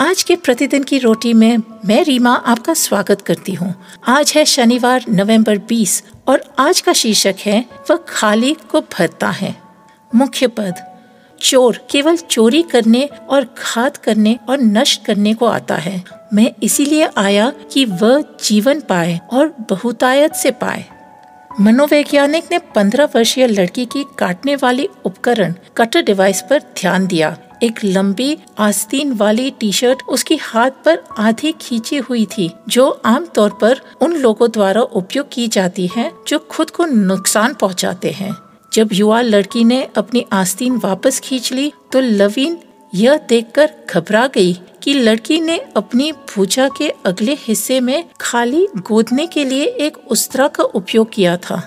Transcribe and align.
आज 0.00 0.22
के 0.22 0.36
प्रतिदिन 0.36 0.82
की 0.82 0.98
रोटी 0.98 1.32
में 1.34 1.58
मैं 1.84 2.04
रीमा 2.04 2.34
आपका 2.34 2.74
स्वागत 2.74 3.20
करती 3.20 3.52
हूँ। 3.52 3.74
आज 4.08 4.32
है 4.36 4.44
शनिवार, 4.44 5.04
नवंबर 5.08 5.58
20 5.58 6.04
और 6.28 6.54
आज 6.58 6.80
का 6.80 6.92
शीर्षक 6.92 7.34
है, 7.46 7.64
वह 7.90 7.96
खाली 8.08 8.56
को 8.70 8.80
भरता 8.80 9.30
है। 9.30 9.56
मुख्य 10.14 10.46
पद, 10.46 10.74
चोर 11.40 11.80
केवल 11.90 12.16
चोरी 12.16 12.62
करने 12.62 13.10
और 13.28 13.44
घात 13.44 13.96
करने 13.96 14.38
और 14.48 14.60
नष्ट 14.60 15.04
करने 15.04 15.34
को 15.34 15.46
आता 15.46 15.76
है। 15.76 16.04
मैं 16.34 16.52
इसीलिए 16.62 17.08
आया 17.16 17.52
कि 17.72 17.84
वह 17.84 18.24
जीवन 18.44 18.80
पाए 18.80 19.20
और 19.32 19.54
बहुतायत 19.70 20.34
से 20.34 20.50
पाए। 20.50 20.84
मनोवैज्ञानिक 21.60 22.44
ने 22.50 22.58
15 22.58 23.04
वर्षीय 23.04 23.46
लड़की 23.46 23.86
की 23.86 24.04
काटने 24.18 24.56
वाली 24.56 24.88
उपकरण, 25.04 25.54
कटर 25.76 26.02
डिवाइस 26.02 26.42
पर 26.50 26.58
ध्यान 26.58 27.06
दिया। 27.06 27.36
एक 27.62 27.78
लंबी, 27.84 28.36
आस्तीन 28.58 29.12
वाली 29.12 29.50
टी 29.50 29.70
शर्ट 29.72 30.02
उसकी 30.08 30.36
हाथ 30.36 30.70
पर 30.84 31.02
आधी 31.18 31.52
खींची 31.52 31.96
हुई 31.98 32.24
थी, 32.26 32.50
जो 32.68 32.88
आमतौर 33.04 33.50
पर 33.60 33.80
उन 34.00 34.14
लोगों 34.16 34.50
द्वारा 34.50 34.80
उपयोग 34.80 35.28
की 35.32 35.46
जाती 35.48 35.86
है 35.86 36.10
जो 36.28 36.38
खुद 36.50 36.70
को 36.70 36.86
नुकसान 36.86 37.54
पहुंचाते 37.54 38.10
हैं। 38.10 38.36
जब 38.72 38.88
युवा 38.92 39.20
लड़की 39.22 39.64
ने 39.64 39.82
अपनी 39.96 40.24
आस्तीन 40.32 40.76
वापस 40.76 41.20
खींच 41.20 41.52
ली 41.52 41.72
तो 41.92 42.00
लवीन 42.00 42.58
यह 42.94 43.16
देखकर 43.28 43.70
घबरा 43.90 44.26
गई 44.26 44.52
कि 44.82 44.94
लड़की 44.94 45.40
ने 45.40 45.58
अपनी 45.76 46.12
भूजा 46.12 46.68
के 46.68 46.88
अगले 47.06 47.36
हिस्से 47.40 47.80
में 47.80 48.04
खाली 48.20 48.66
गोदने 48.78 49.26
के 49.26 49.44
लिए 49.44 49.64
एक 49.64 49.98
उस्तरा 50.08 50.48
का 50.48 50.64
उपयोग 50.64 51.10
किया 51.12 51.36
था। 51.36 51.60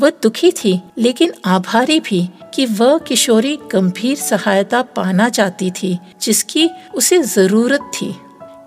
वह 0.00 0.10
दुखी 0.10 0.52
थी, 0.52 0.80
लेकिन 0.98 1.32
आभारी 1.44 2.00
भी 2.00 2.28
कि 2.54 2.66
वह 2.66 2.98
किशोरी 2.98 3.58
गंभीर 3.72 4.16
सहायता 4.16 4.82
पाना 4.82 5.28
चाहती 5.28 5.70
थी, 5.70 5.98
जिसकी 6.20 6.70
उसे 6.94 7.18
ज़रूरत 7.18 7.80
थी। 7.80 8.14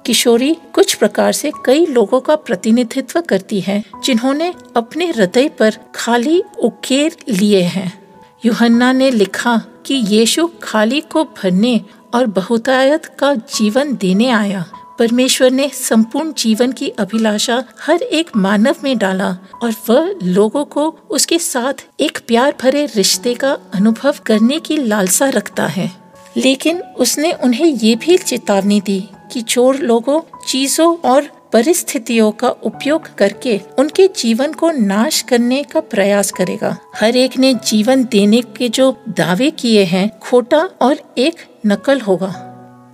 किशोरी 0.06 0.58
कुछ 0.74 0.94
प्रकार 0.94 1.32
से 1.32 1.52
कई 1.66 1.86
लोगों 1.86 2.22
का 2.22 2.36
प्रतिनिधित्व 2.36 3.22
करती 3.22 3.62
है, 3.62 3.84
जिन्होंने 4.04 4.54
अपने 4.76 5.06
हृदय 5.06 5.50
पर 5.50 5.76
खाली 5.96 6.44
उकेर 6.64 7.18
लिए 7.30 7.62
हैं। 7.62 8.02
युहन्ना 8.46 8.92
ने 8.92 9.12
लिखा 9.12 9.62
कि 9.86 9.94
यीशु 9.94 10.50
खाली 10.64 11.02
को 11.02 11.24
भरने 11.24 11.82
और 12.14 12.26
बहुतायत 12.26 13.06
का 13.06 13.34
जीवन 13.34 13.96
देने 13.96 14.30
आया। 14.30 14.66
परमेश्वर 15.00 15.52
ने 15.52 15.70
संपूर्ण 15.70 16.34
जीवन 16.34 16.72
की 16.72 16.90
अभिलाषा 16.90 17.64
हर 17.82 18.02
एक 18.02 18.32
मानव 18.38 18.76
में 18.84 18.98
डाला 18.98 19.38
और 19.64 19.74
वह 19.90 20.16
लोगों 20.24 20.66
को 20.66 21.00
उसके 21.10 21.40
साथ 21.40 21.74
एक 22.00 22.20
प्यार 22.28 22.56
भरे 22.62 22.86
रिश्ते 22.86 23.34
का 23.34 23.58
अनुभव 23.74 24.16
करने 24.26 24.60
की 24.60 24.78
लालसा 24.78 25.30
रखता 25.30 25.68
है। 25.68 25.92
लेकिन 26.38 26.82
उसने 26.82 27.32
उन्हें 27.32 27.66
ये 27.66 27.96
भी 27.96 28.18
चेतावनी 28.18 28.82
दी 28.82 29.10
कि 29.32 29.42
चोर 29.42 29.76
लोगों, 29.76 30.22
चीज़ों 30.48 30.98
और 30.98 31.42
परिस्थितियों 31.54 32.32
का 32.32 32.50
उपयोग 32.50 33.16
करके 33.16 33.62
उनके 33.80 34.08
जीवन 34.08 34.54
को 34.54 34.72
नाश 34.72 35.22
करने 35.22 35.64
का 35.64 35.80
प्रयास 35.80 36.32
करेगा। 36.32 36.78
हर 36.96 37.16
एक 37.16 37.38
ने 37.38 37.54
जीवन 37.54 38.04
देने 38.04 38.42
के 38.42 38.70
जो 38.70 38.98
दावे 39.10 39.52
किए 39.52 39.84
हैं, 39.84 40.20
खोटा 40.20 40.70
और 40.82 41.16
एक 41.18 41.36
नकल 41.66 42.02
होगा। 42.02 42.48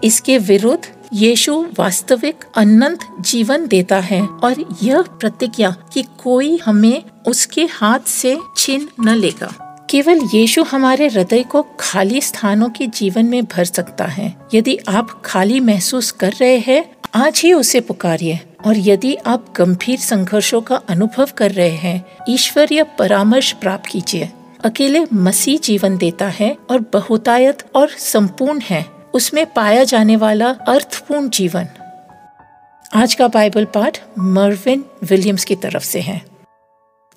इसके 0.03 0.37
विरुद्ध 0.37 0.96
यीशु 1.13 1.66
वास्तविक 1.80 2.36
अनंत 2.55 3.00
जीवन 3.22 3.67
देता 3.67 4.00
है 4.00 4.27
और 4.27 4.77
यह 4.83 5.02
प्रतिज्ञा 5.02 5.75
कि 5.94 6.03
कोई 6.23 6.59
हमें 6.66 7.03
उसके 7.27 7.66
हाथ 7.66 7.99
से 7.99 8.38
छीन 8.58 8.89
न 9.02 9.16
लेगा। 9.16 9.77
केवल 9.89 10.22
यीशु 10.33 10.64
हमारे 10.64 11.08
हृदय 11.08 11.44
को 11.44 11.67
खाली 11.80 12.22
स्थानों 12.22 12.69
के 12.69 12.88
जीवन 12.88 13.25
में 13.25 13.44
भर 13.45 13.66
सकता 13.66 14.05
है। 14.05 14.38
यदि 14.53 14.77
आप 14.88 15.22
खाली 15.25 15.59
महसूस 15.59 16.11
कर 16.11 16.31
रहे 16.31 16.58
हैं, 16.58 16.95
आज 17.16 17.42
ही 17.45 17.53
उसे 17.53 17.80
पुकारिए। 17.80 18.39
और 18.66 18.77
यदि 18.77 19.16
आप 19.16 19.53
गंभीर 19.58 19.99
संघर्षों 19.99 20.61
का 20.61 20.75
अनुभव 20.75 21.30
कर 21.38 21.52
रहे 21.52 21.69
हैं, 21.69 22.05
ईश्वरीय 22.30 22.83
परामर्श 22.83 23.52
प्राप्त 23.52 23.86
कीजिए। 23.86 24.30
अकेले 24.64 25.05
मसीह 25.14 25.60
जीवन 25.60 25.98
देता 25.98 26.27
है 26.27 26.58
और 26.71 26.80
बहुतायत 26.80 27.64
और 27.76 27.89
संपूर्ण 27.89 28.60
है। 28.60 28.96
उसमें 29.17 29.54
पाया 29.54 29.83
जाने 29.83 30.16
वाला 30.16 30.50
अर्थपूर्ण 30.50 31.30
जीवन। 31.30 31.67
आज 32.95 33.14
का 33.14 33.28
बाइबल 33.28 33.66
पाठ 33.66 34.04
मर्विन 34.20 34.86
विलियम्स 35.04 35.44
की 35.44 35.55
तरफ़ 35.55 35.83
से 35.83 36.00
है। 36.00 36.26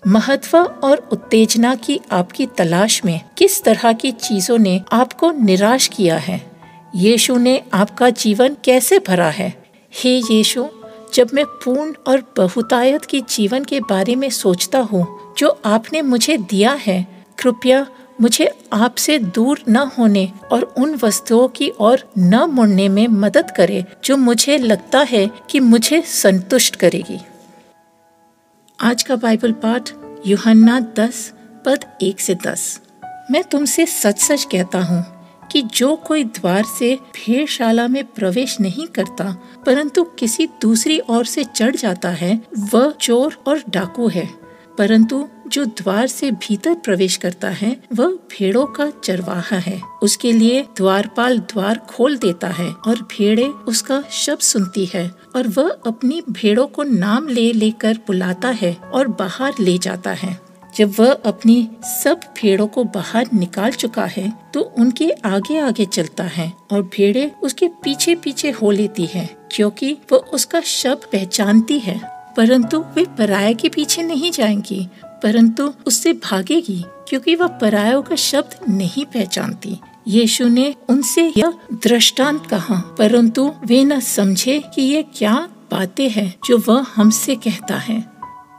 महत्व 0.06 0.58
और 0.58 1.08
उत्तेजना 1.12 1.74
की 1.74 2.00
आपकी 2.12 2.46
तलाश 2.46 3.04
में 3.04 3.20
किस 3.38 3.64
तरह 3.64 3.92
की 3.92 4.12
चीज़ों 4.12 4.58
ने 4.58 4.80
आपको 4.92 5.32
निराश 5.32 5.86
किया 5.86 6.16
है? 6.16 6.50
यीशु 6.94 7.36
ने 7.36 7.62
आपका 7.74 8.10
जीवन 8.10 8.56
कैसे 8.64 8.98
भरा 8.98 9.30
है? 9.30 9.62
हे 9.94 10.18
यीशु, 10.18 10.68
जब 11.14 11.28
मैं 11.34 11.44
पूर्ण 11.44 11.94
और 12.06 12.34
बहुतायत 12.36 13.04
के 13.04 13.20
जीवन 13.20 13.64
के 13.64 13.80
बारे 13.80 14.16
में 14.16 14.30
सोचता 14.30 14.78
हूँ, 14.78 15.34
जो 15.38 15.60
आपने 15.64 16.02
मुझे 16.02 16.36
दिया 16.36 16.72
है, 16.72 17.24
कृपया 17.38 17.86
मुझे 18.20 18.58
आपसे 18.72 19.18
दूर 19.18 19.62
न 19.68 19.76
होने 19.76 20.32
और 20.52 20.62
उन 20.62 20.94
वस्तुओं 20.94 21.48
की 21.48 21.72
ओर 21.80 22.12
न 22.18 22.44
मुड़ने 22.44 22.88
में 22.88 23.08
मदद 23.08 23.50
करे, 23.50 23.84
जो 24.04 24.16
मुझे 24.16 24.58
लगता 24.58 24.98
है 24.98 25.30
कि 25.50 25.60
मुझे 25.60 26.02
संतुष्ट 26.06 26.76
करेगी। 26.76 27.20
आज 28.80 29.02
का 29.02 29.16
बाइबल 29.16 29.52
पाठ, 29.52 29.90
यूहन्ना 30.26 30.80
दस, 30.80 31.32
पद 31.66 31.84
एक 32.02 32.20
से 32.20 32.34
दस। 32.34 32.80
मैं 33.30 33.44
तुमसे 33.44 33.86
सच 33.86 34.18
सच 34.18 34.44
कहता 34.44 34.80
हूँ 34.80 35.04
कि 35.52 35.62
जो 35.62 35.96
कोई 35.96 36.24
द्वार 36.24 36.64
से 36.78 36.96
भेड़शाला 36.96 37.88
में 37.88 38.04
प्रवेश 38.04 38.60
नहीं 38.60 38.86
करता, 38.86 39.36
परंतु 39.66 40.04
किसी 40.04 40.46
दूसरी 40.46 41.00
ओर 41.10 41.24
से 41.24 41.44
चढ़ 41.44 41.76
जाता 41.76 42.08
है, 42.08 42.42
वह 42.58 42.90
चोर 42.90 43.42
और 43.46 43.62
डाकू 43.70 44.08
है। 44.08 44.28
परंतु 44.78 45.28
जो 45.52 45.64
द्वार 45.64 46.06
से 46.06 46.30
भीतर 46.30 46.74
प्रवेश 46.74 47.16
करता 47.16 47.48
है, 47.50 47.76
वह 47.94 48.10
भेड़ों 48.30 48.64
का 48.66 48.90
चरवाहा 49.04 49.58
है। 49.58 49.80
उसके 50.02 50.32
लिए 50.32 50.62
द्वारपाल 50.76 51.38
द्वार 51.38 51.78
खोल 51.88 52.16
देता 52.16 52.48
है 52.48 52.70
और 52.86 53.00
भेड़े 53.10 53.46
उसका 53.68 54.02
शब्द 54.10 54.40
सुनती 54.40 54.84
है 54.84 55.08
और 55.36 55.48
वह 55.48 55.70
अपनी 55.86 56.20
भेड़ों 56.30 56.66
को 56.66 56.82
नाम 56.82 57.28
ले 57.28 57.50
लेकर 57.52 57.98
बुलाता 58.06 58.48
है 58.50 58.74
और 58.94 59.08
बाहर 59.08 59.54
ले 59.60 59.76
जाता 59.78 60.12
है। 60.12 60.38
जब 60.74 60.92
वह 60.98 61.12
अपनी 61.26 61.68
सब 61.84 62.20
भेड़ों 62.36 62.66
को 62.66 62.84
बाहर 62.86 63.28
निकाल 63.34 63.72
चुका 63.72 64.04
है 64.06 64.32
तो 64.54 64.60
उनके 64.78 65.10
आगे 65.24 65.58
आगे 65.58 65.84
चलता 65.86 66.24
है 66.24 66.52
और 66.72 66.82
भेड़े 66.94 67.30
उसके 67.42 67.68
पीछे 67.84 68.14
पीछे 68.14 68.50
हो 68.52 68.70
लेती 68.70 69.06
है, 69.06 69.28
क्योंकि 69.52 69.96
वह 70.12 70.18
उसका 70.32 70.60
शब्द 70.60 71.08
पहचानती 71.12 71.78
है। 71.78 72.00
परंतु 72.36 72.78
वे 72.94 73.04
पराये 73.18 73.54
के 73.54 73.68
पीछे 73.68 74.02
नहीं 74.02 74.30
जाएँगी 74.32 74.88
परंतु 75.22 75.72
उससे 75.86 76.12
भागेगी, 76.12 76.82
क्योंकि 77.08 77.34
वह 77.34 77.46
परायों 77.60 78.02
का 78.02 78.16
शब्द 78.16 78.68
नहीं 78.68 79.04
पहचानती। 79.04 79.78
यीशु 80.08 80.48
ने 80.48 80.74
उनसे 80.88 81.26
यह 81.36 81.58
दृष्टांत 81.84 82.46
कहा, 82.46 82.76
परंतु 82.98 83.50
वे 83.64 83.82
न 83.84 84.00
समझे 84.00 84.58
कि 84.74 84.82
ये 84.82 85.02
क्या 85.16 85.34
बातें 85.70 86.08
हैं 86.08 86.34
जो 86.44 86.58
वह 86.58 86.86
हमसे 86.94 87.34
कहता 87.36 87.76
है। 87.78 88.00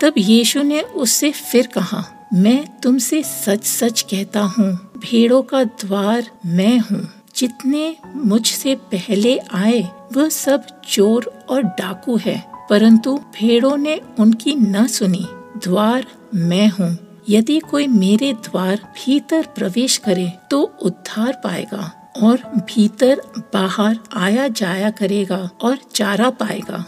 तब 0.01 0.13
यीशु 0.17 0.61
ने 0.63 0.81
उससे 0.81 1.31
फिर 1.31 1.67
कहा, 1.67 2.03
मैं 2.33 2.65
तुमसे 2.81 3.21
सच 3.23 3.63
सच 3.63 4.01
कहता 4.01 4.41
हूँ, 4.41 4.73
भेड़ों 4.97 5.41
का 5.41 5.63
द्वार 5.63 6.29
मैं 6.45 6.77
हूँ। 6.79 7.07
जितने 7.35 7.95
मुझसे 8.15 8.75
पहले 8.91 9.37
आए, 9.53 9.81
वह 10.13 10.29
सब 10.29 10.65
चोर 10.83 11.31
और 11.49 11.61
डाकू 11.63 12.17
है, 12.17 12.43
परंतु 12.69 13.17
भेड़ों 13.35 13.75
ने 13.77 13.99
उनकी 14.19 14.55
न 14.55 14.85
सुनी। 14.87 15.25
द्वार 15.63 16.05
मैं 16.35 16.67
हूँ। 16.69 16.97
यदि 17.29 17.59
कोई 17.61 17.87
मेरे 17.87 18.31
द्वार 18.33 18.79
भीतर 18.95 19.45
प्रवेश 19.55 19.97
करे 19.97 20.31
तो 20.51 20.61
उद्धार 20.81 21.41
पाएगा 21.43 21.91
और 22.23 22.41
भीतर 22.67 23.21
बाहर 23.53 23.97
आया 24.17 24.47
जाया 24.47 24.89
करेगा 24.91 25.49
और 25.61 25.77
चारा 25.95 26.29
पाएगा। 26.29 26.83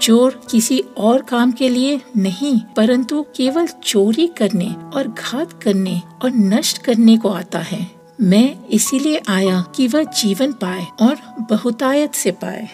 चोर 0.00 0.40
किसी 0.50 0.78
और 0.98 1.22
काम 1.22 1.52
के 1.52 1.68
लिए 1.68 2.00
नहीं, 2.16 2.60
परंतु 2.76 3.22
केवल 3.36 3.66
चोरी 3.66 4.26
करने 4.38 4.74
और 4.94 5.08
घात 5.08 5.52
करने 5.62 6.00
और 6.22 6.30
नष्ट 6.30 6.82
करने 6.82 7.16
को 7.16 7.28
आता 7.28 7.58
है। 7.60 7.86
मैं 8.20 8.68
इसीलिए 8.68 9.20
आया 9.28 9.60
कि 9.76 9.86
वह 9.88 10.02
जीवन 10.12 10.52
पाए 10.52 10.86
और 11.00 11.16
बहुतायत 11.50 12.14
से 12.14 12.30
पाए। 12.32 12.68